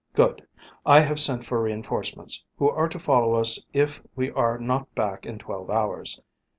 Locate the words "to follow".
2.89-3.35